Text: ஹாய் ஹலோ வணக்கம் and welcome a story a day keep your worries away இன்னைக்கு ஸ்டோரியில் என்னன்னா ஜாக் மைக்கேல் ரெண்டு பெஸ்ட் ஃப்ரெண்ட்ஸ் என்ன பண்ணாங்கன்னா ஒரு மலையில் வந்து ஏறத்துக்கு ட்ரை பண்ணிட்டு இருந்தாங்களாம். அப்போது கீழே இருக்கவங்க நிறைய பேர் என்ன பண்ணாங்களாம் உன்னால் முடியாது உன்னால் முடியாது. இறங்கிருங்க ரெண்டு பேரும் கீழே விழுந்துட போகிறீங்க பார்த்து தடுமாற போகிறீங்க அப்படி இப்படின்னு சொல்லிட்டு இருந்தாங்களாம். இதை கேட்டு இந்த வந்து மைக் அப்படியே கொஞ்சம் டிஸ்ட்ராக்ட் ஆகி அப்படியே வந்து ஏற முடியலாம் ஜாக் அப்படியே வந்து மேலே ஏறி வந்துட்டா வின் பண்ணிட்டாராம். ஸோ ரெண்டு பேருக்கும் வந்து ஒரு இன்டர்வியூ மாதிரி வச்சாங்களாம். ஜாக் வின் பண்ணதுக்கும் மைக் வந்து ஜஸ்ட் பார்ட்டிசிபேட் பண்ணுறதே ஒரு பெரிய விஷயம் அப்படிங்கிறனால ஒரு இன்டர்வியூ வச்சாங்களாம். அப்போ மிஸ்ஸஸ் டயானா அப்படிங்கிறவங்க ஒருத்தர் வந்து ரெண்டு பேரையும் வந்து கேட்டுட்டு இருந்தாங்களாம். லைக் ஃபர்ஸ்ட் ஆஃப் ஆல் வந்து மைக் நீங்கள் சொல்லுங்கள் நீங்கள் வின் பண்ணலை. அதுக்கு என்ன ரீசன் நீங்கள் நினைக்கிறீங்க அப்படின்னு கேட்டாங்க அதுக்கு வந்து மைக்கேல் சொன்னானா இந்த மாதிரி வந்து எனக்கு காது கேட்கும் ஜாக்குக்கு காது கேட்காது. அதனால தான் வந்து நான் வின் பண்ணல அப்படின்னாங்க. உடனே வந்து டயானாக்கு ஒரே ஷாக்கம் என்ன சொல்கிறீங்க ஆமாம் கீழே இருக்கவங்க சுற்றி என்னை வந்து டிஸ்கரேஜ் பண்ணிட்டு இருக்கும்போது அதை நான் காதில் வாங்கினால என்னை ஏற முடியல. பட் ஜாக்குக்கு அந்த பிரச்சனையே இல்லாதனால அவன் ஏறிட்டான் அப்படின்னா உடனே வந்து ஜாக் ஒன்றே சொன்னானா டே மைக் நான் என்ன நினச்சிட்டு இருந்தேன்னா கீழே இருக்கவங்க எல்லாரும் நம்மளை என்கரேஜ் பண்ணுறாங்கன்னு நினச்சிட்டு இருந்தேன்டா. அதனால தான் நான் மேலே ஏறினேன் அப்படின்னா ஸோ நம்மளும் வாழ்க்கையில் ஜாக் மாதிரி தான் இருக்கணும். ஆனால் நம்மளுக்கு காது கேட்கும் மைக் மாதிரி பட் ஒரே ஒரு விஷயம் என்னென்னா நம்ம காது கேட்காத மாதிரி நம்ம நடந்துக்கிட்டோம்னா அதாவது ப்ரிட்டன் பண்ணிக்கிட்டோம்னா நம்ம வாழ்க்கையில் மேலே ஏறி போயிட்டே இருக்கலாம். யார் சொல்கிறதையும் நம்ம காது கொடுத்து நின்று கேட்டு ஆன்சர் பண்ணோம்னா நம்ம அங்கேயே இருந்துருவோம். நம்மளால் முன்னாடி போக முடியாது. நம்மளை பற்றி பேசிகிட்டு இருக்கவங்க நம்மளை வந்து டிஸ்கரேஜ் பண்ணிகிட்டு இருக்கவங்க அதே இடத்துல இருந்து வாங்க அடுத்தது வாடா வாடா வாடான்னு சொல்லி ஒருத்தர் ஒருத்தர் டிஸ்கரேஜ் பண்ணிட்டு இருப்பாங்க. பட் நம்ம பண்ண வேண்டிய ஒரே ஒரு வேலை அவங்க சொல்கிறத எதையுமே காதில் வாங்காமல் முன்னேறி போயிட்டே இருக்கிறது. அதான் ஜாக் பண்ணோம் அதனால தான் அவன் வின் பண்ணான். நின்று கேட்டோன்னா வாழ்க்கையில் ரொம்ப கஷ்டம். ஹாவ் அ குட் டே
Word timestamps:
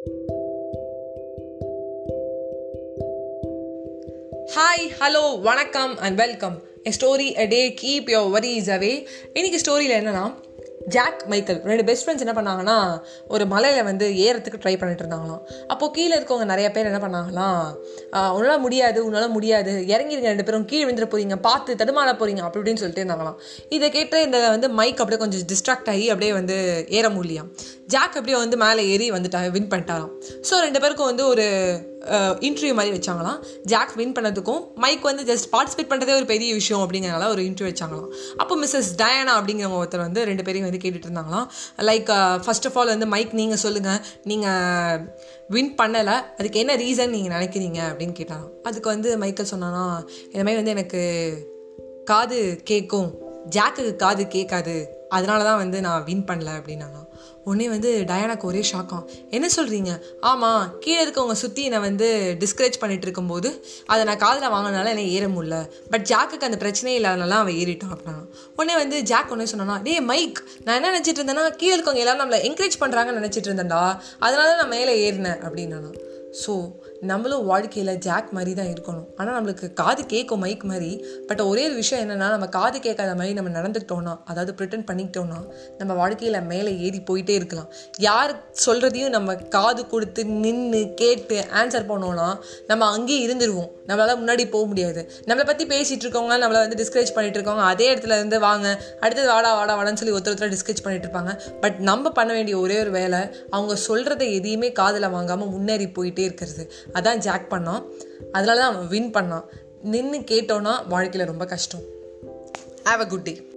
ஹாய் 0.00 0.20
ஹலோ 5.00 5.40
வணக்கம் 5.40 5.98
and 5.98 6.16
welcome 6.16 6.62
a 6.84 6.92
story 7.00 7.38
a 7.38 7.44
day 7.44 7.74
keep 7.82 8.10
your 8.10 8.30
worries 8.30 8.70
away 8.70 9.04
இன்னைக்கு 9.32 9.58
ஸ்டோரியில் 9.58 9.96
என்னன்னா 10.00 10.34
ஜாக் 10.94 11.22
மைக்கேல் 11.32 11.60
ரெண்டு 11.70 11.84
பெஸ்ட் 11.88 12.04
ஃப்ரெண்ட்ஸ் 12.04 12.24
என்ன 12.24 12.34
பண்ணாங்கன்னா 12.38 12.76
ஒரு 13.34 13.44
மலையில் 13.52 13.86
வந்து 13.90 14.06
ஏறத்துக்கு 14.26 14.60
ட்ரை 14.64 14.74
பண்ணிட்டு 14.80 15.02
இருந்தாங்களாம். 15.04 15.42
அப்போது 15.72 15.92
கீழே 15.96 16.14
இருக்கவங்க 16.18 16.46
நிறைய 16.52 16.68
பேர் 16.76 16.90
என்ன 16.90 17.00
பண்ணாங்களாம் 17.04 17.60
உன்னால் 18.36 18.62
முடியாது 18.66 18.98
உன்னால் 19.08 19.34
முடியாது. 19.36 19.74
இறங்கிருங்க 19.94 20.30
ரெண்டு 20.32 20.46
பேரும் 20.48 20.68
கீழே 20.72 20.84
விழுந்துட 20.86 21.08
போகிறீங்க 21.14 21.38
பார்த்து 21.48 21.78
தடுமாற 21.82 22.14
போகிறீங்க 22.22 22.42
அப்படி 22.46 22.60
இப்படின்னு 22.62 22.82
சொல்லிட்டு 22.82 23.04
இருந்தாங்களாம். 23.04 23.38
இதை 23.78 23.90
கேட்டு 23.98 24.24
இந்த 24.28 24.40
வந்து 24.54 24.70
மைக் 24.80 25.02
அப்படியே 25.04 25.22
கொஞ்சம் 25.24 25.46
டிஸ்ட்ராக்ட் 25.52 25.92
ஆகி 25.94 26.08
அப்படியே 26.14 26.32
வந்து 26.40 26.58
ஏற 26.98 27.08
முடியலாம் 27.18 27.52
ஜாக் 27.94 28.18
அப்படியே 28.18 28.38
வந்து 28.44 28.58
மேலே 28.64 28.82
ஏறி 28.94 29.08
வந்துட்டா 29.18 29.38
வின் 29.56 29.70
பண்ணிட்டாராம். 29.72 30.12
ஸோ 30.48 30.54
ரெண்டு 30.66 30.82
பேருக்கும் 30.82 31.10
வந்து 31.12 31.24
ஒரு 31.32 31.46
இன்டர்வியூ 32.46 32.74
மாதிரி 32.74 32.92
வச்சாங்களாம். 32.96 33.38
ஜாக் 33.72 33.92
வின் 34.00 34.12
பண்ணதுக்கும் 34.12 34.60
மைக் 34.74 35.02
வந்து 35.02 35.24
ஜஸ்ட் 35.30 35.48
பார்ட்டிசிபேட் 35.54 35.90
பண்ணுறதே 35.90 36.14
ஒரு 36.20 36.24
பெரிய 36.24 36.50
விஷயம் 36.54 36.82
அப்படிங்கிறனால 36.84 37.28
ஒரு 37.28 37.42
இன்டர்வியூ 37.42 37.70
வச்சாங்களாம். 37.72 38.10
அப்போ 38.36 38.56
மிஸ்ஸஸ் 38.62 38.90
டயானா 39.02 39.34
அப்படிங்கிறவங்க 39.40 39.80
ஒருத்தர் 39.82 40.06
வந்து 40.06 40.24
ரெண்டு 40.24 40.42
பேரையும் 40.42 40.68
வந்து 40.70 40.82
கேட்டுட்டு 40.84 41.08
இருந்தாங்களாம். 41.08 41.46
லைக் 41.90 42.10
ஃபர்ஸ்ட் 42.44 42.66
ஆஃப் 42.66 42.78
ஆல் 42.78 42.94
வந்து 42.94 43.06
மைக் 43.06 43.38
நீங்கள் 43.42 43.62
சொல்லுங்கள் 43.64 44.00
நீங்கள் 44.22 45.06
வின் 45.48 45.74
பண்ணலை. 45.82 46.16
அதுக்கு 46.38 46.58
என்ன 46.58 46.76
ரீசன் 46.76 47.14
நீங்கள் 47.16 47.36
நினைக்கிறீங்க 47.38 47.80
அப்படின்னு 47.90 48.18
கேட்டாங்க 48.20 48.48
அதுக்கு 48.62 48.88
வந்து 48.88 49.18
மைக்கேல் 49.18 49.52
சொன்னானா 49.54 49.84
இந்த 50.32 50.44
மாதிரி 50.44 50.60
வந்து 50.62 50.76
எனக்கு 50.76 51.02
காது 52.04 52.60
கேட்கும் 52.64 53.10
ஜாக்குக்கு 53.56 53.94
காது 53.96 54.24
கேட்காது. 54.28 54.74
அதனால 55.08 55.44
தான் 55.44 55.60
வந்து 55.62 55.78
நான் 55.80 56.04
வின் 56.08 56.26
பண்ணல 56.28 56.50
அப்படின்னாங்க. 56.58 56.98
உடனே 57.44 57.68
வந்து 57.68 57.90
டயானாக்கு 58.08 58.46
ஒரே 58.50 58.62
ஷாக்கம் 58.70 59.04
என்ன 59.30 59.46
சொல்கிறீங்க 59.56 59.90
ஆமாம் 60.30 60.64
கீழே 60.80 61.04
இருக்கவங்க 61.04 61.36
சுற்றி 61.42 61.62
என்னை 61.64 61.78
வந்து 61.78 62.08
டிஸ்கரேஜ் 62.42 62.78
பண்ணிட்டு 62.80 63.06
இருக்கும்போது 63.06 63.50
அதை 63.86 64.04
நான் 64.04 64.20
காதில் 64.24 64.52
வாங்கினால 64.54 64.92
என்னை 64.94 65.06
ஏற 65.16 65.26
முடியல. 65.28 65.58
பட் 65.92 66.04
ஜாக்குக்கு 66.12 66.48
அந்த 66.48 66.58
பிரச்சனையே 66.64 66.98
இல்லாதனால 67.00 67.38
அவன் 67.42 67.58
ஏறிட்டான் 67.62 67.94
அப்படின்னா 67.94 68.22
உடனே 68.56 68.76
வந்து 68.82 68.98
ஜாக் 69.02 69.32
ஒன்றே 69.36 69.48
சொன்னானா 69.52 69.82
டே 69.82 70.00
மைக் 70.10 70.40
நான் 70.64 70.76
என்ன 70.78 70.92
நினச்சிட்டு 70.98 71.22
இருந்தேன்னா 71.22 71.56
கீழே 71.62 71.74
இருக்கவங்க 71.76 72.04
எல்லாரும் 72.04 72.24
நம்மளை 72.24 72.40
என்கரேஜ் 72.50 72.80
பண்ணுறாங்கன்னு 72.84 73.20
நினச்சிட்டு 73.20 73.50
இருந்தேன்டா. 73.50 73.82
அதனால 74.18 74.48
தான் 74.50 74.62
நான் 74.62 74.74
மேலே 74.76 74.94
ஏறினேன் 75.06 75.42
அப்படின்னா 75.48 75.80
ஸோ 76.44 76.52
நம்மளும் 77.08 77.44
வாழ்க்கையில் 77.50 77.92
ஜாக் 78.06 78.28
மாதிரி 78.36 78.52
தான் 78.58 78.70
இருக்கணும். 78.72 79.04
ஆனால் 79.18 79.34
நம்மளுக்கு 79.36 79.66
காது 79.80 80.02
கேட்கும் 80.06 80.42
மைக் 80.44 80.64
மாதிரி 80.70 80.90
பட் 81.28 81.42
ஒரே 81.50 81.62
ஒரு 81.68 81.74
விஷயம் 81.74 82.02
என்னென்னா 82.04 82.28
நம்ம 82.34 82.46
காது 82.56 82.78
கேட்காத 82.86 83.12
மாதிரி 83.20 83.34
நம்ம 83.38 83.52
நடந்துக்கிட்டோம்னா 83.58 84.14
அதாவது 84.30 84.52
ப்ரிட்டன் 84.58 84.84
பண்ணிக்கிட்டோம்னா 84.90 85.38
நம்ம 85.78 85.92
வாழ்க்கையில் 86.00 86.38
மேலே 86.50 86.72
ஏறி 86.86 87.00
போயிட்டே 87.10 87.34
இருக்கலாம். 87.40 87.68
யார் 88.08 88.32
சொல்கிறதையும் 88.64 89.14
நம்ம 89.16 89.36
காது 89.56 89.84
கொடுத்து 89.86 90.24
நின்று 90.44 90.82
கேட்டு 90.94 91.38
ஆன்சர் 91.60 91.88
பண்ணோம்னா 91.92 92.28
நம்ம 92.66 92.88
அங்கேயே 92.96 93.20
இருந்துருவோம். 93.28 93.70
நம்மளால் 93.88 94.20
முன்னாடி 94.22 94.46
போக 94.50 94.66
முடியாது. 94.72 95.00
நம்மளை 95.28 95.46
பற்றி 95.52 95.66
பேசிகிட்டு 95.74 96.06
இருக்கவங்க 96.06 96.38
நம்மளை 96.44 96.60
வந்து 96.64 96.80
டிஸ்கரேஜ் 96.82 97.14
பண்ணிகிட்டு 97.16 97.40
இருக்கவங்க 97.40 97.66
அதே 97.72 97.88
இடத்துல 97.94 98.18
இருந்து 98.20 98.40
வாங்க 98.48 98.66
அடுத்தது 99.00 99.28
வாடா 99.32 99.54
வாடா 99.60 99.76
வாடான்னு 99.78 100.02
சொல்லி 100.02 100.16
ஒருத்தர் 100.16 100.34
ஒருத்தர் 100.36 100.54
டிஸ்கரேஜ் 100.56 100.84
பண்ணிட்டு 100.84 101.08
இருப்பாங்க. 101.08 101.32
பட் 101.64 101.78
நம்ம 101.90 102.10
பண்ண 102.20 102.30
வேண்டிய 102.32 102.58
ஒரே 102.58 102.78
ஒரு 102.84 102.90
வேலை 103.00 103.22
அவங்க 103.50 103.76
சொல்கிறத 103.88 104.22
எதையுமே 104.38 104.70
காதில் 104.82 105.10
வாங்காமல் 105.16 105.52
முன்னேறி 105.56 105.88
போயிட்டே 105.98 106.24
இருக்கிறது. 106.30 106.64
அதான் 106.92 107.16
ஜாக் 107.16 107.52
பண்ணோம் 107.52 107.82
அதனால 108.32 108.60
தான் 108.60 108.74
அவன் 108.74 108.88
வின் 108.88 109.10
பண்ணான். 109.10 109.44
நின்று 109.82 110.18
கேட்டோன்னா 110.18 110.88
வாழ்க்கையில் 110.88 111.28
ரொம்ப 111.28 111.44
கஷ்டம். 111.44 111.80
ஹாவ் 112.84 113.00
அ 113.00 113.06
குட் 113.06 113.22
டே 113.22 113.48